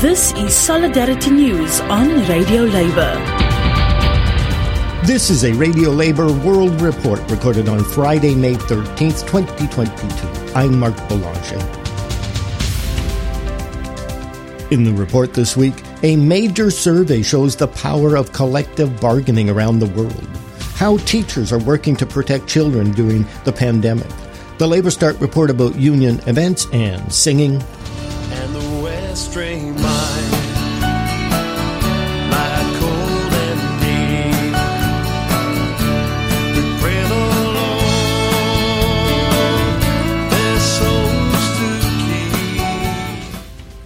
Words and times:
This 0.00 0.34
is 0.34 0.54
Solidarity 0.54 1.30
News 1.30 1.80
on 1.80 2.08
Radio 2.28 2.64
Labour. 2.64 3.14
This 5.06 5.30
is 5.30 5.42
a 5.42 5.54
Radio 5.54 5.88
Labour 5.88 6.30
World 6.30 6.82
Report 6.82 7.18
recorded 7.30 7.66
on 7.66 7.82
Friday, 7.82 8.34
May 8.34 8.56
13th, 8.56 9.26
2022. 9.26 10.52
I'm 10.54 10.78
Marc 10.78 10.94
Belanger. 11.08 11.56
In 14.70 14.84
the 14.84 14.92
report 14.92 15.32
this 15.32 15.56
week, 15.56 15.82
a 16.02 16.14
major 16.14 16.70
survey 16.70 17.22
shows 17.22 17.56
the 17.56 17.68
power 17.68 18.16
of 18.16 18.34
collective 18.34 19.00
bargaining 19.00 19.48
around 19.48 19.78
the 19.78 19.86
world. 19.86 20.28
How 20.74 20.98
teachers 20.98 21.54
are 21.54 21.58
working 21.60 21.96
to 21.96 22.04
protect 22.04 22.46
children 22.46 22.92
during 22.92 23.24
the 23.44 23.52
pandemic. 23.52 24.08
The 24.58 24.66
LabourStart 24.66 25.22
report 25.22 25.48
about 25.48 25.76
union 25.76 26.20
events 26.26 26.66
and 26.74 27.10
singing. 27.10 27.64
Keep. 29.16 29.76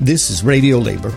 This 0.00 0.30
is 0.30 0.42
Radio 0.42 0.78
Labour. 0.78 1.14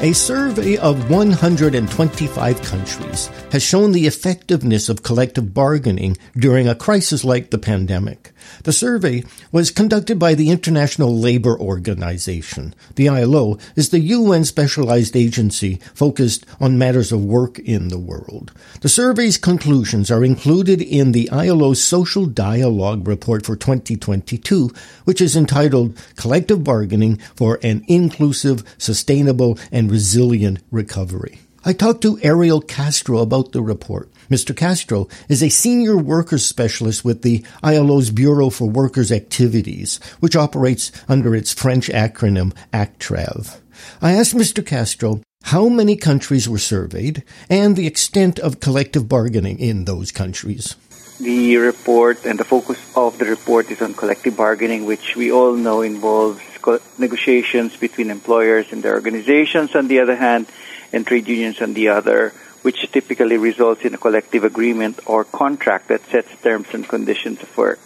A 0.00 0.14
survey 0.14 0.78
of 0.78 1.10
125 1.10 2.62
countries 2.62 3.28
has 3.50 3.62
shown 3.62 3.92
the 3.92 4.06
effectiveness 4.06 4.88
of 4.88 5.02
collective 5.02 5.54
bargaining 5.54 6.16
during 6.36 6.68
a 6.68 6.74
crisis 6.74 7.24
like 7.24 7.50
the 7.50 7.58
pandemic. 7.58 8.32
The 8.64 8.72
survey 8.72 9.24
was 9.50 9.70
conducted 9.70 10.18
by 10.18 10.34
the 10.34 10.50
International 10.50 11.14
Labour 11.16 11.58
Organization. 11.58 12.74
The 12.96 13.08
ILO 13.08 13.58
is 13.74 13.88
the 13.88 14.00
UN 14.00 14.44
specialized 14.44 15.16
agency 15.16 15.76
focused 15.94 16.44
on 16.60 16.78
matters 16.78 17.10
of 17.10 17.24
work 17.24 17.58
in 17.58 17.88
the 17.88 17.98
world. 17.98 18.52
The 18.82 18.88
survey's 18.88 19.38
conclusions 19.38 20.10
are 20.10 20.24
included 20.24 20.82
in 20.82 21.12
the 21.12 21.30
ILO's 21.32 21.82
Social 21.82 22.26
Dialogue 22.26 23.08
Report 23.08 23.46
for 23.46 23.56
2022, 23.56 24.70
which 25.04 25.20
is 25.20 25.36
entitled 25.36 25.96
Collective 26.16 26.62
Bargaining 26.62 27.16
for 27.34 27.58
an 27.62 27.84
Inclusive, 27.88 28.62
Sustainable, 28.76 29.58
and 29.72 29.90
Resilient 29.90 30.60
Recovery. 30.70 31.40
I 31.68 31.74
talked 31.74 32.00
to 32.00 32.18
Ariel 32.22 32.62
Castro 32.62 33.18
about 33.18 33.52
the 33.52 33.60
report. 33.60 34.10
Mr. 34.30 34.56
Castro 34.56 35.06
is 35.28 35.42
a 35.42 35.50
senior 35.50 35.98
workers 35.98 36.42
specialist 36.42 37.04
with 37.04 37.20
the 37.20 37.44
ILO's 37.62 38.08
Bureau 38.08 38.48
for 38.48 38.70
Workers' 38.70 39.12
Activities, 39.12 40.00
which 40.18 40.34
operates 40.34 40.90
under 41.10 41.34
its 41.34 41.52
French 41.52 41.88
acronym 41.90 42.54
ACTRAV. 42.72 43.60
I 44.00 44.12
asked 44.12 44.34
Mr. 44.34 44.64
Castro 44.64 45.20
how 45.42 45.68
many 45.68 45.96
countries 45.96 46.48
were 46.48 46.56
surveyed 46.56 47.22
and 47.50 47.76
the 47.76 47.86
extent 47.86 48.38
of 48.38 48.60
collective 48.60 49.06
bargaining 49.06 49.58
in 49.58 49.84
those 49.84 50.10
countries. 50.10 50.74
The 51.20 51.58
report 51.58 52.24
and 52.24 52.38
the 52.38 52.44
focus 52.44 52.80
of 52.96 53.18
the 53.18 53.26
report 53.26 53.70
is 53.70 53.82
on 53.82 53.92
collective 53.92 54.38
bargaining, 54.38 54.86
which 54.86 55.16
we 55.16 55.30
all 55.30 55.52
know 55.52 55.82
involves 55.82 56.40
negotiations 56.98 57.76
between 57.76 58.10
employers 58.10 58.72
and 58.72 58.82
their 58.82 58.94
organizations 58.94 59.74
on 59.74 59.88
the 59.88 60.00
other 60.00 60.16
hand, 60.16 60.46
and 60.92 61.06
trade 61.06 61.28
unions 61.28 61.60
on 61.60 61.74
the 61.74 61.88
other, 61.88 62.32
which 62.62 62.90
typically 62.92 63.36
results 63.36 63.82
in 63.82 63.94
a 63.94 63.98
collective 63.98 64.44
agreement 64.44 65.00
or 65.06 65.24
contract 65.24 65.88
that 65.88 66.04
sets 66.06 66.34
terms 66.42 66.68
and 66.72 66.88
conditions 66.88 67.42
of 67.42 67.56
work. 67.56 67.80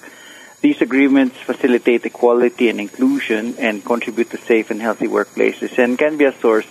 These 0.60 0.80
agreements 0.80 1.36
facilitate 1.38 2.06
equality 2.06 2.68
and 2.68 2.80
inclusion 2.80 3.56
and 3.58 3.84
contribute 3.84 4.30
to 4.30 4.38
safe 4.38 4.70
and 4.70 4.80
healthy 4.80 5.08
workplaces 5.08 5.76
and 5.76 5.98
can 5.98 6.16
be 6.16 6.24
a 6.24 6.32
source, 6.32 6.66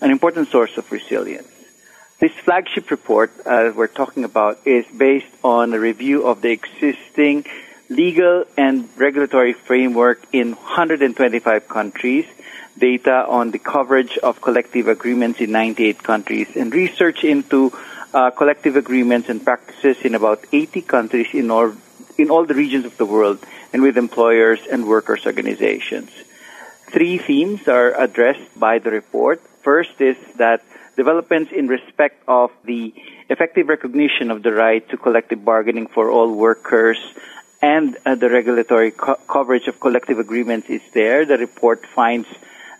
an 0.00 0.10
important 0.10 0.48
source 0.48 0.76
of 0.78 0.90
resilience. 0.90 1.48
This 2.18 2.32
flagship 2.32 2.90
report 2.90 3.30
uh, 3.44 3.72
we're 3.76 3.88
talking 3.88 4.24
about 4.24 4.66
is 4.66 4.86
based 4.86 5.30
on 5.44 5.74
a 5.74 5.78
review 5.78 6.26
of 6.26 6.40
the 6.40 6.50
existing 6.50 7.44
legal 7.90 8.44
and 8.56 8.88
regulatory 8.96 9.52
framework 9.52 10.22
in 10.32 10.52
125 10.52 11.68
countries, 11.68 12.24
data 12.78 13.26
on 13.26 13.50
the 13.50 13.58
coverage 13.58 14.18
of 14.18 14.40
collective 14.40 14.88
agreements 14.88 15.40
in 15.40 15.52
98 15.52 16.02
countries, 16.02 16.48
and 16.56 16.74
research 16.74 17.24
into 17.24 17.72
uh, 18.12 18.30
collective 18.30 18.76
agreements 18.76 19.28
and 19.28 19.44
practices 19.44 19.96
in 20.02 20.14
about 20.14 20.44
80 20.52 20.82
countries 20.82 21.28
in 21.32 21.50
all, 21.50 21.72
in 22.18 22.30
all 22.30 22.44
the 22.44 22.54
regions 22.54 22.84
of 22.84 22.96
the 22.96 23.06
world 23.06 23.38
and 23.72 23.82
with 23.82 23.96
employers 23.98 24.60
and 24.70 24.86
workers' 24.86 25.26
organizations. 25.26 26.10
Three 26.90 27.18
themes 27.18 27.66
are 27.68 27.92
addressed 28.00 28.58
by 28.58 28.78
the 28.78 28.90
report. 28.90 29.42
First 29.62 30.00
is 30.00 30.16
that 30.36 30.62
developments 30.96 31.52
in 31.52 31.66
respect 31.66 32.22
of 32.28 32.50
the 32.64 32.94
effective 33.28 33.68
recognition 33.68 34.30
of 34.30 34.42
the 34.42 34.52
right 34.52 34.88
to 34.88 34.96
collective 34.96 35.44
bargaining 35.44 35.88
for 35.88 36.10
all 36.10 36.32
workers 36.32 36.98
and 37.60 37.96
uh, 38.06 38.14
the 38.14 38.30
regulatory 38.30 38.92
co- 38.92 39.18
coverage 39.28 39.66
of 39.66 39.80
collective 39.80 40.18
agreements 40.18 40.68
is 40.68 40.82
there. 40.94 41.24
The 41.24 41.38
report 41.38 41.84
finds 41.86 42.28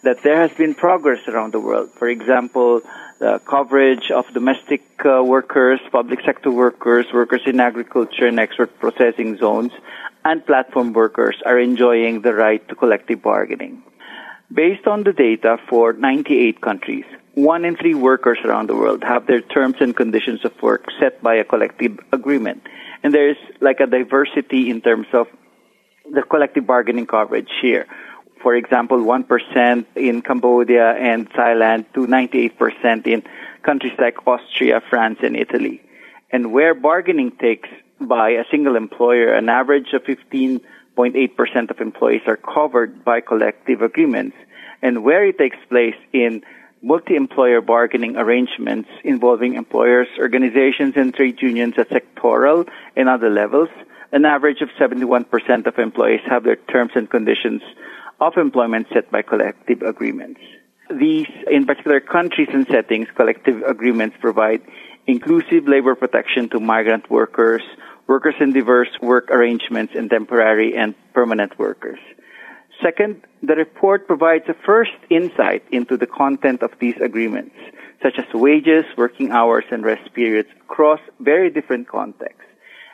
that 0.07 0.23
there 0.23 0.41
has 0.41 0.53
been 0.57 0.73
progress 0.73 1.27
around 1.27 1.53
the 1.53 1.59
world. 1.61 1.91
For 1.99 2.09
example, 2.09 2.81
the 3.19 3.41
coverage 3.45 4.13
of 4.13 4.25
domestic 4.33 4.83
uh, 5.05 5.23
workers, 5.23 5.81
public 5.91 6.21
sector 6.25 6.51
workers, 6.51 7.07
workers 7.13 7.41
in 7.45 7.59
agriculture 7.59 8.27
and 8.27 8.39
export 8.39 8.79
processing 8.79 9.37
zones, 9.37 9.73
and 10.25 10.47
platform 10.47 10.93
workers 10.93 11.37
are 11.45 11.59
enjoying 11.59 12.21
the 12.21 12.33
right 12.33 12.67
to 12.69 12.75
collective 12.77 13.21
bargaining. 13.21 13.83
Based 14.53 14.87
on 14.87 15.03
the 15.03 15.13
data 15.13 15.59
for 15.69 15.93
98 15.93 16.61
countries, 16.61 17.05
one 17.35 17.65
in 17.65 17.77
three 17.77 17.95
workers 17.95 18.39
around 18.45 18.69
the 18.69 18.77
world 18.77 19.03
have 19.03 19.27
their 19.27 19.41
terms 19.41 19.77
and 19.81 19.95
conditions 19.97 20.45
of 20.45 20.53
work 20.63 20.85
set 21.01 21.21
by 21.21 21.35
a 21.35 21.45
collective 21.45 21.99
agreement. 22.13 22.63
And 23.03 23.13
there's 23.13 23.37
like 23.61 23.81
a 23.81 23.87
diversity 23.87 24.71
in 24.71 24.81
terms 24.83 25.09
of 25.13 25.27
the 26.09 26.23
collective 26.23 26.65
bargaining 26.65 27.07
coverage 27.07 27.51
here. 27.61 27.87
For 28.47 28.55
example, 28.55 28.99
1% 28.99 29.87
in 29.97 30.23
Cambodia 30.23 30.93
and 30.93 31.29
Thailand 31.29 31.85
to 31.95 32.07
98% 32.07 33.05
in 33.09 33.25
countries 33.65 33.95
like 33.99 34.25
Austria, 34.25 34.81
France, 34.89 35.19
and 35.25 35.35
Italy. 35.35 35.83
And 36.31 36.53
where 36.53 36.73
bargaining 36.73 37.33
takes 37.33 37.69
by 38.01 38.31
a 38.31 38.45
single 38.49 38.77
employer, 38.77 39.33
an 39.33 39.49
average 39.49 39.93
of 39.95 40.05
15.8% 40.05 41.71
of 41.73 41.81
employees 41.81 42.23
are 42.29 42.37
covered 42.37 43.05
by 43.05 43.21
collective 43.21 43.83
agreements. 43.83 44.37
And 44.81 45.03
where 45.03 45.27
it 45.27 45.39
takes 45.39 45.59
place 45.69 45.97
in 46.13 46.45
multi-employer 46.83 47.63
bargaining 47.63 48.17
arrangements 48.17 48.89
involving 49.03 49.55
employers, 49.55 50.07
organizations, 50.21 50.95
and 50.95 51.13
trade 51.13 51.43
unions 51.43 51.75
at 51.79 51.91
sectoral 51.91 52.69
and 52.95 53.09
other 53.09 53.29
levels, 53.29 53.71
an 54.13 54.25
average 54.25 54.61
of 54.61 54.69
71% 54.79 55.67
of 55.67 55.79
employees 55.81 56.21
have 56.27 56.45
their 56.45 56.55
terms 56.55 56.93
and 56.95 57.11
conditions 57.11 57.63
of 58.21 58.37
employment 58.37 58.87
set 58.93 59.11
by 59.11 59.23
collective 59.23 59.83
agreements. 59.83 60.41
These, 60.91 61.29
in 61.51 61.67
particular 61.67 62.01
countries 62.01 62.49
and 62.53 62.67
settings, 62.69 63.09
collective 63.17 63.63
agreements 63.63 64.17
provide 64.21 64.63
inclusive 65.07 65.67
labor 65.67 65.95
protection 65.95 66.49
to 66.51 66.61
migrant 66.61 67.11
workers, 67.11 67.63
workers 68.07 68.35
in 68.41 68.53
diverse 68.53 68.91
work 69.03 69.31
arrangements, 69.31 69.95
and 69.97 70.09
temporary 70.09 70.77
and 70.77 70.95
permanent 71.13 71.59
workers. 71.59 71.99
Second, 72.83 73.23
the 73.43 73.55
report 73.55 74.07
provides 74.07 74.45
a 74.49 74.55
first 74.55 74.93
insight 75.11 75.65
into 75.73 75.97
the 75.97 76.07
content 76.07 76.63
of 76.63 76.71
these 76.79 76.97
agreements, 77.01 77.55
such 78.03 78.19
as 78.19 78.33
wages, 78.35 78.85
working 78.97 79.31
hours, 79.33 79.65
and 79.71 79.85
rest 79.85 80.13
periods 80.15 80.49
across 80.63 81.01
very 81.21 81.51
different 81.51 81.89
contexts. 81.89 82.43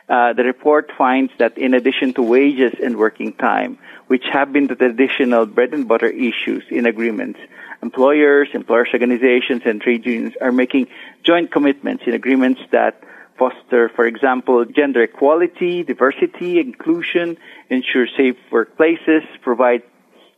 Uh, 0.09 0.33
the 0.33 0.43
report 0.43 0.91
finds 0.97 1.31
that 1.39 1.57
in 1.57 1.73
addition 1.73 2.13
to 2.13 2.21
wages 2.21 2.73
and 2.83 2.97
working 2.97 3.33
time, 3.33 3.77
which 4.07 4.25
have 4.31 4.51
been 4.51 4.67
the 4.67 4.75
traditional 4.75 5.45
bread 5.45 5.73
and 5.73 5.87
butter 5.87 6.07
issues 6.07 6.63
in 6.69 6.85
agreements, 6.85 7.39
employers, 7.81 8.49
employers 8.53 8.89
organizations, 8.93 9.61
and 9.65 9.81
trade 9.81 10.05
unions 10.05 10.33
are 10.41 10.51
making 10.51 10.87
joint 11.23 11.51
commitments 11.51 12.03
in 12.05 12.13
agreements 12.13 12.61
that 12.71 13.01
foster, 13.37 13.89
for 13.89 14.05
example, 14.05 14.65
gender 14.65 15.03
equality, 15.03 15.83
diversity, 15.83 16.59
inclusion, 16.59 17.37
ensure 17.69 18.07
safe 18.17 18.37
workplaces, 18.51 19.23
provide 19.41 19.83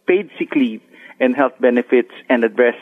paid 0.06 0.30
sick 0.38 0.56
leave 0.56 0.82
and 1.20 1.36
health 1.36 1.54
benefits, 1.60 2.12
and 2.30 2.44
address 2.44 2.76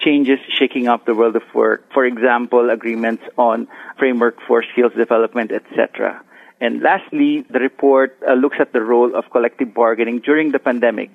changes 0.00 0.38
shaking 0.58 0.88
up 0.88 1.06
the 1.06 1.14
world 1.14 1.36
of 1.36 1.42
work. 1.54 1.92
For 1.92 2.04
example, 2.04 2.70
agreements 2.70 3.22
on 3.36 3.68
framework 3.98 4.36
for 4.46 4.62
skills 4.72 4.92
development, 4.96 5.52
etc. 5.52 6.22
And 6.60 6.82
lastly, 6.82 7.44
the 7.50 7.58
report 7.58 8.16
uh, 8.26 8.34
looks 8.34 8.56
at 8.60 8.72
the 8.72 8.80
role 8.80 9.14
of 9.14 9.24
collective 9.30 9.74
bargaining 9.74 10.20
during 10.20 10.52
the 10.52 10.58
pandemic. 10.58 11.10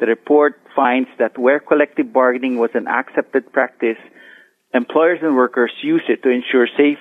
The 0.00 0.06
report 0.06 0.60
finds 0.74 1.08
that 1.18 1.38
where 1.38 1.60
collective 1.60 2.12
bargaining 2.12 2.58
was 2.58 2.70
an 2.74 2.86
accepted 2.86 3.52
practice, 3.52 3.98
employers 4.72 5.18
and 5.22 5.34
workers 5.34 5.72
use 5.82 6.02
it 6.08 6.22
to 6.22 6.30
ensure 6.30 6.68
safe 6.76 6.98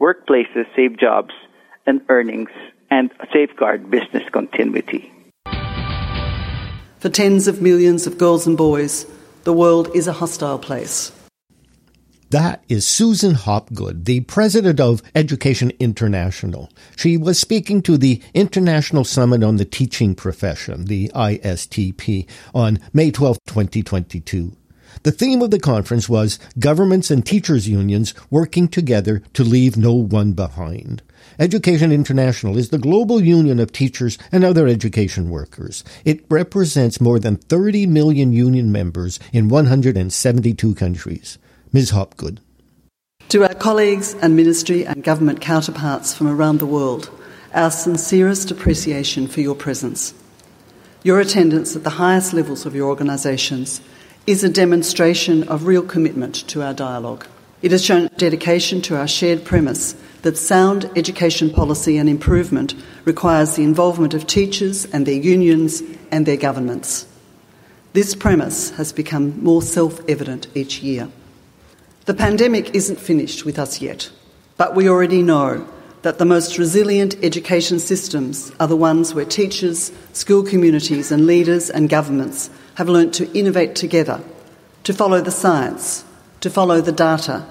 workplaces, 0.00 0.64
save 0.74 0.98
jobs 0.98 1.32
and 1.86 2.00
earnings, 2.08 2.50
and 2.90 3.10
safeguard 3.32 3.90
business 3.90 4.24
continuity. 4.32 5.12
For 6.98 7.08
tens 7.08 7.48
of 7.48 7.62
millions 7.62 8.06
of 8.06 8.18
girls 8.18 8.46
and 8.46 8.56
boys, 8.56 9.06
the 9.44 9.52
world 9.52 9.90
is 9.94 10.06
a 10.06 10.12
hostile 10.12 10.58
place. 10.58 11.12
That 12.30 12.62
is 12.68 12.86
Susan 12.86 13.34
Hopgood, 13.34 14.04
the 14.04 14.20
president 14.20 14.78
of 14.78 15.02
Education 15.16 15.72
International. 15.80 16.70
She 16.96 17.16
was 17.16 17.40
speaking 17.40 17.82
to 17.82 17.98
the 17.98 18.22
International 18.34 19.02
Summit 19.02 19.42
on 19.42 19.56
the 19.56 19.64
Teaching 19.64 20.14
Profession, 20.14 20.84
the 20.84 21.08
ISTP, 21.08 22.28
on 22.54 22.78
May 22.92 23.10
12, 23.10 23.38
2022. 23.46 24.56
The 25.02 25.10
theme 25.10 25.42
of 25.42 25.50
the 25.50 25.58
conference 25.58 26.08
was 26.08 26.38
Governments 26.58 27.10
and 27.10 27.26
Teachers 27.26 27.68
Unions 27.68 28.14
Working 28.30 28.68
Together 28.68 29.22
to 29.32 29.42
Leave 29.42 29.76
No 29.76 29.94
One 29.94 30.32
Behind. 30.32 31.02
Education 31.38 31.92
International 31.92 32.56
is 32.56 32.68
the 32.68 32.78
global 32.78 33.22
union 33.22 33.58
of 33.60 33.72
teachers 33.72 34.18
and 34.30 34.44
other 34.44 34.66
education 34.66 35.30
workers. 35.30 35.84
It 36.04 36.24
represents 36.28 37.00
more 37.00 37.18
than 37.18 37.36
30 37.36 37.86
million 37.86 38.32
union 38.32 38.70
members 38.70 39.18
in 39.32 39.48
172 39.48 40.74
countries. 40.74 41.38
Ms. 41.72 41.90
Hopgood. 41.90 42.40
To 43.30 43.44
our 43.44 43.54
colleagues 43.54 44.14
and 44.14 44.34
ministry 44.34 44.84
and 44.84 45.04
government 45.04 45.40
counterparts 45.40 46.12
from 46.12 46.26
around 46.26 46.58
the 46.58 46.66
world, 46.66 47.10
our 47.54 47.70
sincerest 47.70 48.50
appreciation 48.50 49.28
for 49.28 49.40
your 49.40 49.54
presence. 49.54 50.14
Your 51.02 51.20
attendance 51.20 51.76
at 51.76 51.84
the 51.84 51.90
highest 51.90 52.32
levels 52.32 52.66
of 52.66 52.74
your 52.74 52.88
organisations 52.88 53.80
is 54.26 54.44
a 54.44 54.48
demonstration 54.48 55.48
of 55.48 55.64
real 55.66 55.82
commitment 55.82 56.34
to 56.48 56.62
our 56.62 56.74
dialogue. 56.74 57.26
It 57.62 57.70
has 57.72 57.84
shown 57.84 58.08
dedication 58.16 58.82
to 58.82 58.96
our 58.96 59.08
shared 59.08 59.44
premise 59.44 59.94
that 60.22 60.36
sound 60.36 60.90
education 60.96 61.50
policy 61.50 61.96
and 61.96 62.08
improvement 62.08 62.74
requires 63.04 63.56
the 63.56 63.64
involvement 63.64 64.14
of 64.14 64.26
teachers 64.26 64.84
and 64.86 65.06
their 65.06 65.14
unions 65.14 65.82
and 66.10 66.26
their 66.26 66.36
governments. 66.36 67.06
This 67.92 68.14
premise 68.14 68.70
has 68.70 68.92
become 68.92 69.42
more 69.42 69.62
self 69.62 70.00
evident 70.08 70.46
each 70.54 70.82
year. 70.82 71.08
The 72.04 72.14
pandemic 72.14 72.74
isn't 72.74 73.00
finished 73.00 73.44
with 73.44 73.58
us 73.58 73.80
yet, 73.80 74.10
but 74.56 74.74
we 74.74 74.88
already 74.88 75.22
know 75.22 75.66
that 76.02 76.18
the 76.18 76.24
most 76.24 76.58
resilient 76.58 77.16
education 77.22 77.78
systems 77.78 78.52
are 78.58 78.66
the 78.66 78.76
ones 78.76 79.12
where 79.12 79.24
teachers, 79.24 79.92
school 80.12 80.42
communities, 80.42 81.12
and 81.12 81.26
leaders 81.26 81.68
and 81.68 81.90
governments 81.90 82.48
have 82.76 82.88
learnt 82.88 83.12
to 83.14 83.30
innovate 83.38 83.74
together, 83.74 84.20
to 84.84 84.94
follow 84.94 85.20
the 85.20 85.30
science, 85.30 86.04
to 86.40 86.48
follow 86.48 86.80
the 86.80 86.92
data, 86.92 87.44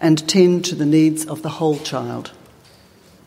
and 0.00 0.28
tend 0.28 0.64
to 0.64 0.74
the 0.74 0.86
needs 0.86 1.26
of 1.26 1.42
the 1.42 1.48
whole 1.48 1.78
child. 1.78 2.32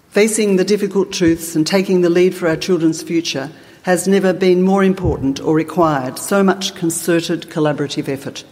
Facing 0.10 0.56
the 0.56 0.66
difficult 0.66 1.12
truths 1.12 1.56
and 1.56 1.66
taking 1.66 2.02
the 2.02 2.10
lead 2.10 2.36
for 2.36 2.48
our 2.48 2.58
children's 2.58 3.02
future 3.02 3.52
has 3.84 4.08
never 4.08 4.34
been 4.34 4.62
more 4.62 4.84
important 4.84 5.40
or 5.40 5.56
required 5.56 6.20
so 6.20 6.44
much 6.44 6.76
concerted 6.76 7.50
collaborative 7.50 8.08
effort. 8.08 8.44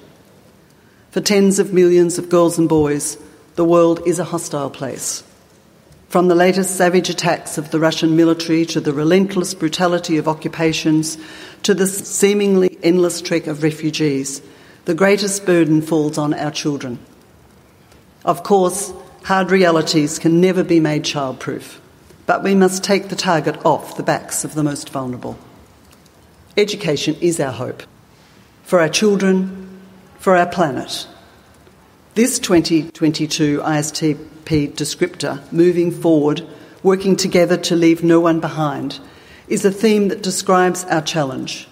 For 1.12 1.22
tens 1.22 1.60
of 1.60 1.74
millions 1.74 2.18
of 2.18 2.30
girls 2.30 2.58
and 2.58 2.70
boys, 2.70 3.18
the 3.56 3.66
world 3.66 4.02
is 4.06 4.20
a 4.20 4.24
hostile 4.24 4.70
place. 4.70 5.24
From 6.08 6.28
the 6.28 6.36
latest 6.36 6.76
savage 6.76 7.10
attacks 7.10 7.58
of 7.58 7.70
the 7.70 7.80
Russian 7.80 8.16
military 8.16 8.66
to 8.68 8.80
the 8.80 8.94
relentless 8.94 9.54
brutality 9.54 10.18
of 10.18 10.28
occupations 10.28 11.18
to 11.64 11.76
the 11.76 11.86
seemingly 11.86 12.80
endless 12.82 13.22
trek 13.22 13.46
of 13.46 13.62
refugees, 13.62 14.42
the 14.86 14.96
greatest 14.96 15.46
burden 15.46 15.84
falls 15.84 16.18
on 16.18 16.34
our 16.34 16.52
children. 16.52 16.98
Of 18.26 18.44
course, 18.44 18.92
hard 19.24 19.52
realities 19.52 20.20
can 20.20 20.42
never 20.42 20.64
be 20.64 20.80
made 20.80 21.04
childproof, 21.04 21.78
but 22.26 22.44
we 22.44 22.56
must 22.56 22.84
take 22.84 23.10
the 23.10 23.16
target 23.16 23.66
off 23.66 23.96
the 23.96 24.04
backs 24.04 24.44
of 24.44 24.54
the 24.56 24.64
most 24.64 24.90
vulnerable. 24.90 25.38
Education 26.58 27.16
is 27.22 27.40
our 27.40 27.54
hope 27.54 27.84
for 28.64 28.80
our 28.80 28.90
children, 28.90 29.80
for 30.20 30.36
our 30.36 30.46
planet. 30.46 31.08
This 32.14 32.38
2022 32.38 33.62
ISTP 33.62 34.74
descriptor, 34.74 35.52
moving 35.52 35.90
forward, 35.90 36.46
working 36.84 37.16
together 37.16 37.58
to 37.58 37.76
leave 37.76 38.04
no 38.04 38.20
one 38.20 38.40
behind, 38.40 39.00
is 39.48 39.66
a 39.66 39.72
theme 39.72 40.10
that 40.10 40.22
describes 40.22 40.84
our 40.86 41.02
challenge. 41.02 41.68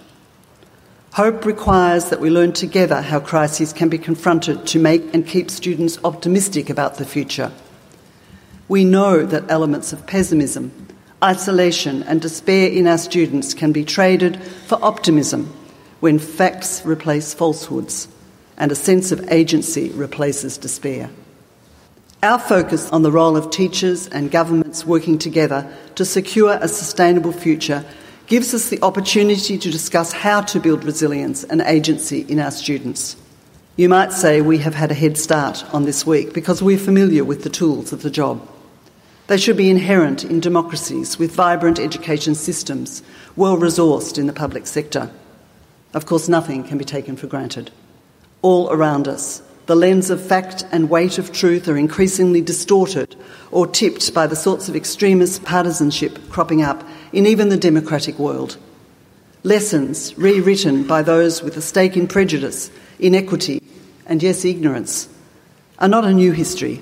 Hope 1.13 1.45
requires 1.45 2.09
that 2.09 2.19
we 2.19 2.29
learn 2.29 2.53
together 2.53 3.01
how 3.01 3.19
crises 3.19 3.73
can 3.73 3.89
be 3.89 3.97
confronted 3.97 4.67
to 4.67 4.79
make 4.79 5.13
and 5.13 5.25
keep 5.25 5.49
students 5.49 5.97
optimistic 6.03 6.69
about 6.69 6.95
the 6.95 7.05
future. 7.05 7.51
We 8.67 8.83
know 8.83 9.25
that 9.25 9.49
elements 9.49 9.93
of 9.93 10.05
pessimism, 10.05 10.71
isolation, 11.23 12.03
and 12.03 12.21
despair 12.21 12.69
in 12.69 12.85
our 12.85 12.97
students 12.97 13.53
can 13.53 13.71
be 13.71 13.83
traded 13.83 14.43
for 14.43 14.77
optimism 14.83 15.51
when 16.01 16.19
facts 16.19 16.85
replace 16.85 17.33
falsehoods 17.33 18.07
and 18.57 18.71
a 18.71 18.75
sense 18.75 19.11
of 19.11 19.31
agency 19.31 19.89
replaces 19.91 20.57
despair. 20.57 21.09
Our 22.21 22.39
focus 22.39 22.89
on 22.91 23.03
the 23.03 23.11
role 23.11 23.37
of 23.37 23.49
teachers 23.49 24.07
and 24.07 24.29
governments 24.29 24.85
working 24.85 25.17
together 25.17 25.71
to 25.95 26.05
secure 26.05 26.57
a 26.59 26.67
sustainable 26.67 27.31
future 27.31 27.85
gives 28.27 28.53
us 28.53 28.69
the 28.69 28.81
opportunity 28.81 29.57
to 29.57 29.71
discuss 29.71 30.11
how 30.11 30.41
to 30.41 30.59
build 30.59 30.83
resilience 30.83 31.45
and 31.45 31.61
agency 31.61 32.25
in 32.27 32.39
our 32.39 32.51
students. 32.51 33.15
You 33.77 33.87
might 33.87 34.11
say 34.11 34.41
we 34.41 34.57
have 34.59 34.75
had 34.75 34.91
a 34.91 34.95
head 34.95 35.17
start 35.17 35.63
on 35.73 35.85
this 35.85 36.05
week 36.05 36.33
because 36.33 36.61
we're 36.61 36.77
familiar 36.77 37.23
with 37.23 37.43
the 37.43 37.49
tools 37.49 37.93
of 37.93 38.01
the 38.01 38.09
job. 38.09 38.45
They 39.27 39.37
should 39.37 39.57
be 39.57 39.69
inherent 39.69 40.23
in 40.23 40.39
democracies 40.39 41.17
with 41.17 41.31
vibrant 41.31 41.79
education 41.79 42.35
systems, 42.35 43.01
well 43.35 43.57
resourced 43.57 44.17
in 44.17 44.27
the 44.27 44.33
public 44.33 44.67
sector. 44.67 45.09
Of 45.93 46.05
course, 46.05 46.27
nothing 46.27 46.63
can 46.63 46.77
be 46.77 46.85
taken 46.85 47.15
for 47.15 47.27
granted 47.27 47.71
all 48.41 48.69
around 48.71 49.07
us. 49.07 49.41
The 49.65 49.75
lens 49.75 50.09
of 50.09 50.25
fact 50.25 50.65
and 50.71 50.89
weight 50.89 51.17
of 51.17 51.33
truth 51.33 51.67
are 51.67 51.77
increasingly 51.77 52.41
distorted 52.41 53.15
or 53.51 53.67
tipped 53.67 54.13
by 54.13 54.27
the 54.27 54.35
sorts 54.35 54.69
of 54.69 54.75
extremist 54.75 55.43
partisanship 55.43 56.17
cropping 56.29 56.61
up 56.61 56.83
in 57.11 57.25
even 57.25 57.49
the 57.49 57.57
democratic 57.57 58.17
world. 58.19 58.57
Lessons 59.43 60.17
rewritten 60.17 60.85
by 60.85 61.01
those 61.01 61.41
with 61.41 61.57
a 61.57 61.61
stake 61.61 61.95
in 61.95 62.07
prejudice, 62.07 62.69
inequity, 62.99 63.61
and 64.05 64.21
yes, 64.23 64.45
ignorance 64.45 65.09
are 65.79 65.87
not 65.87 66.05
a 66.05 66.13
new 66.13 66.31
history. 66.31 66.81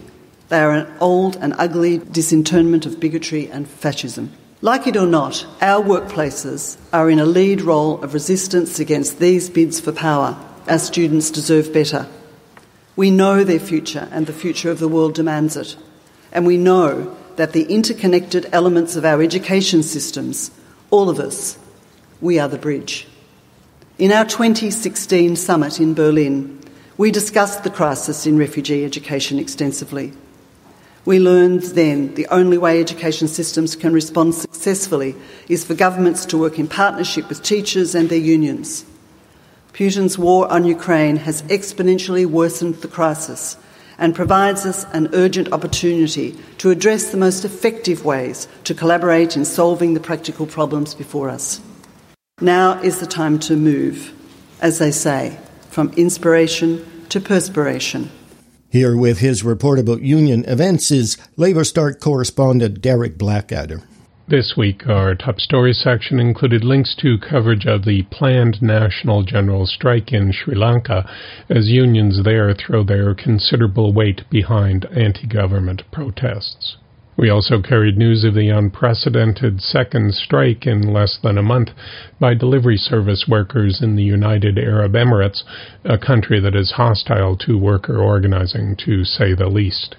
They 0.49 0.59
are 0.59 0.71
an 0.71 0.93
old 0.99 1.35
and 1.37 1.53
ugly 1.57 1.97
disinterment 1.97 2.85
of 2.85 2.99
bigotry 2.99 3.49
and 3.49 3.67
fascism. 3.67 4.31
Like 4.61 4.87
it 4.87 4.95
or 4.95 5.07
not, 5.07 5.45
our 5.61 5.83
workplaces 5.83 6.77
are 6.93 7.09
in 7.09 7.19
a 7.19 7.25
lead 7.25 7.61
role 7.61 8.01
of 8.03 8.13
resistance 8.13 8.79
against 8.79 9.19
these 9.19 9.49
bids 9.49 9.79
for 9.79 9.91
power 9.91 10.37
our 10.67 10.79
students 10.79 11.29
deserve 11.29 11.71
better. 11.71 12.07
We 12.95 13.11
know 13.11 13.43
their 13.43 13.59
future 13.59 14.07
and 14.11 14.25
the 14.25 14.33
future 14.33 14.71
of 14.71 14.79
the 14.79 14.87
world 14.87 15.13
demands 15.13 15.57
it. 15.57 15.75
And 16.31 16.45
we 16.45 16.57
know 16.57 17.15
that 17.37 17.53
the 17.53 17.63
interconnected 17.63 18.47
elements 18.51 18.95
of 18.95 19.05
our 19.05 19.21
education 19.21 19.83
systems, 19.83 20.51
all 20.91 21.09
of 21.09 21.19
us, 21.19 21.57
we 22.21 22.39
are 22.39 22.47
the 22.47 22.57
bridge. 22.57 23.07
In 23.97 24.11
our 24.11 24.25
2016 24.25 25.35
summit 25.35 25.79
in 25.79 25.93
Berlin, 25.93 26.61
we 26.97 27.11
discussed 27.11 27.63
the 27.63 27.69
crisis 27.69 28.25
in 28.25 28.37
refugee 28.37 28.85
education 28.85 29.39
extensively. 29.39 30.13
We 31.05 31.19
learned 31.19 31.61
then 31.61 32.15
the 32.15 32.27
only 32.27 32.57
way 32.57 32.79
education 32.79 33.27
systems 33.27 33.75
can 33.75 33.93
respond 33.93 34.33
successfully 34.33 35.15
is 35.47 35.63
for 35.63 35.75
governments 35.75 36.25
to 36.27 36.37
work 36.37 36.57
in 36.57 36.67
partnership 36.67 37.29
with 37.29 37.43
teachers 37.43 37.93
and 37.93 38.09
their 38.09 38.17
unions. 38.17 38.85
Putin's 39.71 40.17
war 40.17 40.51
on 40.51 40.65
Ukraine 40.65 41.17
has 41.17 41.43
exponentially 41.43 42.25
worsened 42.25 42.75
the 42.75 42.87
crisis 42.87 43.57
and 43.97 44.15
provides 44.15 44.65
us 44.65 44.85
an 44.93 45.09
urgent 45.13 45.51
opportunity 45.53 46.35
to 46.57 46.69
address 46.69 47.11
the 47.11 47.17
most 47.17 47.45
effective 47.45 48.03
ways 48.03 48.47
to 48.63 48.73
collaborate 48.73 49.35
in 49.35 49.45
solving 49.45 49.93
the 49.93 49.99
practical 49.99 50.45
problems 50.45 50.93
before 50.93 51.29
us. 51.29 51.61
Now 52.41 52.81
is 52.81 52.99
the 52.99 53.07
time 53.07 53.39
to 53.39 53.55
move, 53.55 54.13
as 54.61 54.79
they 54.79 54.91
say, 54.91 55.39
from 55.69 55.91
inspiration 55.93 56.85
to 57.09 57.21
perspiration. 57.21 58.11
Here 58.69 58.97
with 58.97 59.19
his 59.19 59.43
report 59.43 59.79
about 59.79 60.01
union 60.01 60.43
events 60.45 60.91
is 60.91 61.15
LabourStart 61.37 62.01
correspondent 62.01 62.81
Derek 62.81 63.17
Blackadder. 63.17 63.83
This 64.27 64.57
week, 64.57 64.87
our 64.87 65.13
top 65.13 65.39
story 65.39 65.71
section 65.71 66.19
included 66.19 66.63
links 66.63 66.95
to 66.95 67.19
coverage 67.19 67.67
of 67.67 67.85
the 67.85 68.01
planned 68.09 68.59
national 68.59 69.21
general 69.21 69.67
strike 69.67 70.11
in 70.11 70.31
Sri 70.31 70.55
Lanka 70.55 71.07
as 71.47 71.69
unions 71.69 72.23
there 72.23 72.51
throw 72.55 72.83
their 72.83 73.13
considerable 73.13 73.93
weight 73.93 74.27
behind 74.31 74.85
anti 74.85 75.27
government 75.27 75.83
protests. 75.91 76.77
We 77.15 77.29
also 77.29 77.61
carried 77.61 77.99
news 77.99 78.23
of 78.23 78.33
the 78.33 78.49
unprecedented 78.49 79.61
second 79.61 80.15
strike 80.15 80.65
in 80.65 80.91
less 80.91 81.19
than 81.21 81.37
a 81.37 81.43
month 81.43 81.69
by 82.19 82.33
delivery 82.33 82.77
service 82.77 83.25
workers 83.27 83.79
in 83.79 83.95
the 83.95 84.03
United 84.03 84.57
Arab 84.57 84.93
Emirates, 84.93 85.43
a 85.83 85.99
country 85.99 86.39
that 86.39 86.55
is 86.55 86.71
hostile 86.71 87.37
to 87.37 87.59
worker 87.59 87.99
organizing, 87.99 88.75
to 88.77 89.03
say 89.05 89.35
the 89.35 89.49
least. 89.49 89.97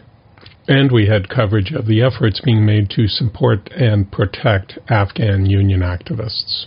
And 0.68 0.90
we 0.90 1.06
had 1.06 1.28
coverage 1.28 1.72
of 1.72 1.86
the 1.86 2.02
efforts 2.02 2.40
being 2.40 2.66
made 2.66 2.90
to 2.90 3.06
support 3.06 3.70
and 3.72 4.10
protect 4.10 4.78
Afghan 4.88 5.46
union 5.46 5.80
activists. 5.80 6.66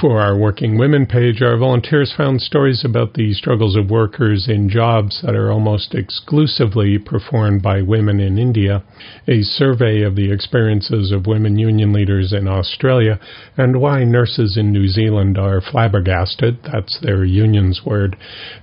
For 0.00 0.20
our 0.20 0.36
Working 0.36 0.78
Women 0.78 1.06
page, 1.06 1.40
our 1.42 1.56
volunteers 1.56 2.12
found 2.16 2.40
stories 2.40 2.84
about 2.84 3.14
the 3.14 3.32
struggles 3.34 3.76
of 3.76 3.88
workers 3.88 4.48
in 4.48 4.68
jobs 4.68 5.22
that 5.22 5.36
are 5.36 5.52
almost 5.52 5.94
exclusively 5.94 6.98
performed 6.98 7.62
by 7.62 7.82
women 7.82 8.18
in 8.18 8.36
India, 8.36 8.82
a 9.28 9.42
survey 9.42 10.02
of 10.02 10.16
the 10.16 10.32
experiences 10.32 11.12
of 11.12 11.26
women 11.26 11.58
union 11.58 11.92
leaders 11.92 12.32
in 12.32 12.48
Australia, 12.48 13.20
and 13.56 13.80
why 13.80 14.04
nurses 14.04 14.56
in 14.56 14.72
New 14.72 14.88
Zealand 14.88 15.38
are 15.38 15.60
flabbergasted, 15.60 16.58
that's 16.64 16.98
their 17.00 17.24
union's 17.24 17.84
word, 17.84 18.16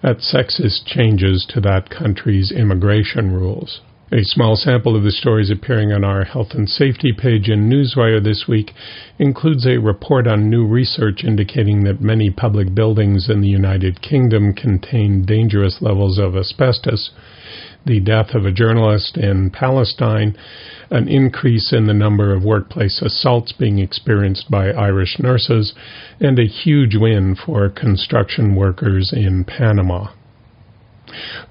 at 0.03 0.17
sexist 0.17 0.85
changes 0.85 1.45
to 1.49 1.61
that 1.61 1.89
country's 1.89 2.51
immigration 2.51 3.31
rules. 3.31 3.79
A 4.13 4.24
small 4.25 4.55
sample 4.55 4.96
of 4.96 5.01
the 5.01 5.12
stories 5.12 5.50
appearing 5.50 5.91
on 5.91 6.03
our 6.03 6.24
health 6.24 6.53
and 6.53 6.70
safety 6.70 7.12
page 7.12 7.50
in 7.50 7.67
Newswire 7.67 8.24
this 8.24 8.48
week 8.48 8.72
includes 9.17 9.65
a 9.65 9.79
report 9.79 10.27
on 10.27 10.51
new 10.51 10.67
research 10.67 11.24
indicating 11.24 11.84
that 11.86 12.00
many 12.00 12.29
public 12.29 12.75
buildings 12.75 13.27
in 13.27 13.41
the 13.41 13.48
United 13.48 14.03
Kingdom 14.03 14.53
contain 14.53 15.25
dangerous 15.25 15.82
levels 15.82 16.20
of 16.20 16.38
asbestos, 16.38 17.10
the 17.88 18.00
death 18.01 18.36
of 18.36 18.46
a 18.46 18.51
journalist 18.51 19.17
in 19.17 19.50
Palestine, 19.50 20.38
an 20.91 21.08
increase 21.08 21.74
in 21.74 21.88
the 21.88 21.93
number 21.96 22.36
of 22.36 22.43
workplace 22.43 23.01
assaults 23.01 23.51
being 23.51 23.79
experienced 23.79 24.51
by 24.51 24.70
Irish 24.70 25.17
nurses, 25.17 25.74
and 26.20 26.38
a 26.38 26.46
huge 26.46 26.96
win 26.96 27.34
for 27.36 27.67
construction 27.67 28.53
workers 28.53 29.12
in 29.12 29.43
Panama. 29.43 30.10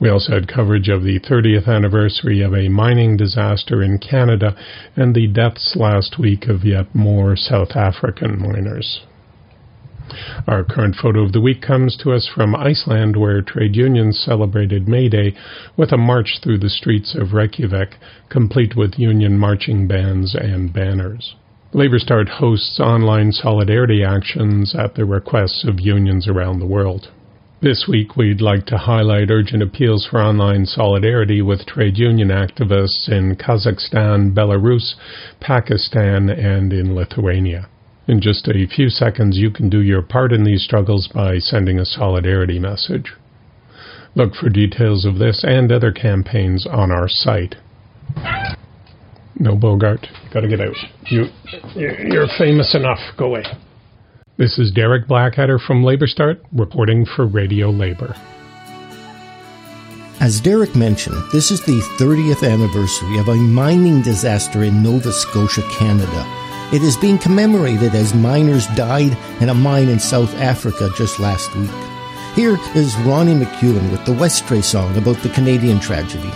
We 0.00 0.08
also 0.08 0.32
had 0.32 0.48
coverage 0.48 0.88
of 0.88 1.02
the 1.02 1.20
30th 1.20 1.68
anniversary 1.68 2.42
of 2.42 2.54
a 2.54 2.68
mining 2.68 3.16
disaster 3.16 3.82
in 3.82 3.98
Canada 3.98 4.56
and 4.96 5.14
the 5.14 5.26
deaths 5.26 5.76
last 5.76 6.18
week 6.18 6.46
of 6.48 6.64
yet 6.64 6.94
more 6.94 7.36
South 7.36 7.76
African 7.76 8.40
miners. 8.40 9.02
Our 10.46 10.64
current 10.64 10.96
photo 10.96 11.22
of 11.22 11.32
the 11.32 11.40
week 11.40 11.62
comes 11.62 11.96
to 11.98 12.12
us 12.12 12.26
from 12.26 12.54
Iceland, 12.54 13.16
where 13.16 13.40
trade 13.40 13.76
unions 13.76 14.18
celebrated 14.18 14.88
May 14.88 15.08
Day 15.08 15.34
with 15.76 15.92
a 15.92 15.96
march 15.96 16.40
through 16.42 16.58
the 16.58 16.68
streets 16.68 17.14
of 17.14 17.32
Reykjavik, 17.32 17.96
complete 18.28 18.76
with 18.76 18.98
union 18.98 19.38
marching 19.38 19.86
bands 19.86 20.34
and 20.34 20.72
banners. 20.72 21.34
LabourStart 21.72 22.28
hosts 22.28 22.78
online 22.80 23.32
solidarity 23.32 24.04
actions 24.04 24.74
at 24.74 24.96
the 24.96 25.06
requests 25.06 25.64
of 25.64 25.80
unions 25.80 26.28
around 26.28 26.58
the 26.58 26.66
world. 26.66 27.08
This 27.62 27.86
week, 27.88 28.16
we'd 28.16 28.40
like 28.40 28.66
to 28.66 28.76
highlight 28.76 29.30
urgent 29.30 29.62
appeals 29.62 30.04
for 30.10 30.20
online 30.20 30.66
solidarity 30.66 31.42
with 31.42 31.64
trade 31.64 31.96
union 31.96 32.30
activists 32.30 33.08
in 33.08 33.36
Kazakhstan, 33.36 34.34
Belarus, 34.34 34.94
Pakistan, 35.40 36.28
and 36.28 36.72
in 36.72 36.96
Lithuania. 36.96 37.68
In 38.08 38.20
just 38.20 38.48
a 38.48 38.66
few 38.66 38.88
seconds, 38.88 39.38
you 39.38 39.52
can 39.52 39.70
do 39.70 39.80
your 39.80 40.02
part 40.02 40.32
in 40.32 40.42
these 40.42 40.64
struggles 40.64 41.08
by 41.14 41.38
sending 41.38 41.78
a 41.78 41.84
solidarity 41.84 42.58
message. 42.58 43.12
Look 44.16 44.34
for 44.34 44.48
details 44.48 45.04
of 45.04 45.20
this 45.20 45.44
and 45.44 45.70
other 45.70 45.92
campaigns 45.92 46.66
on 46.66 46.90
our 46.90 47.06
site. 47.06 47.54
No, 49.36 49.54
Bogart, 49.54 50.08
gotta 50.34 50.48
get 50.48 50.60
out. 50.60 50.74
You, 51.06 51.26
you're 51.76 52.26
famous 52.36 52.74
enough. 52.74 52.98
Go 53.16 53.26
away. 53.26 53.44
This 54.42 54.58
is 54.58 54.72
Derek 54.72 55.06
Blackadder 55.06 55.60
from 55.60 55.84
LabourStart, 55.84 56.40
reporting 56.50 57.06
for 57.06 57.26
Radio 57.26 57.70
Labour. 57.70 58.16
As 60.18 60.40
Derek 60.40 60.74
mentioned, 60.74 61.22
this 61.30 61.52
is 61.52 61.60
the 61.60 61.78
30th 61.96 62.42
anniversary 62.42 63.18
of 63.18 63.28
a 63.28 63.36
mining 63.36 64.02
disaster 64.02 64.64
in 64.64 64.82
Nova 64.82 65.12
Scotia, 65.12 65.62
Canada. 65.70 66.26
It 66.74 66.82
is 66.82 66.96
being 66.96 67.18
commemorated 67.18 67.94
as 67.94 68.14
miners 68.14 68.66
died 68.74 69.16
in 69.40 69.48
a 69.48 69.54
mine 69.54 69.88
in 69.88 70.00
South 70.00 70.34
Africa 70.40 70.90
just 70.96 71.20
last 71.20 71.54
week. 71.54 71.70
Here 72.34 72.58
is 72.74 72.96
Ronnie 73.06 73.36
McEwen 73.36 73.92
with 73.92 74.04
the 74.06 74.12
Westray 74.12 74.64
song 74.64 74.96
about 74.96 75.18
the 75.18 75.28
Canadian 75.28 75.78
tragedy. 75.78 76.32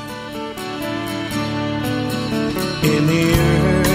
In 2.86 3.06
the 3.08 3.34
early 3.36 3.85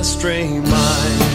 the 0.00 0.60
West 0.60 1.29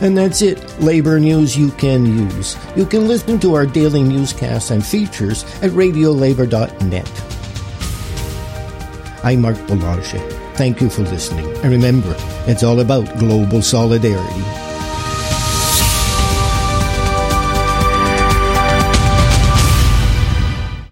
And 0.00 0.16
that's 0.16 0.42
it. 0.42 0.58
Labor 0.80 1.20
news 1.20 1.56
you 1.56 1.70
can 1.72 2.04
use. 2.06 2.56
You 2.76 2.86
can 2.86 3.06
listen 3.08 3.38
to 3.40 3.54
our 3.54 3.66
daily 3.66 4.02
newscasts 4.02 4.70
and 4.70 4.84
features 4.84 5.44
at 5.62 5.70
radiolabour.net. 5.70 7.10
I'm 9.24 9.40
Marc 9.40 9.56
Belanger. 9.66 10.18
Thank 10.54 10.80
you 10.80 10.90
for 10.90 11.02
listening. 11.02 11.46
And 11.62 11.70
remember, 11.72 12.14
it's 12.46 12.62
all 12.62 12.80
about 12.80 13.18
global 13.18 13.62
solidarity. 13.62 14.63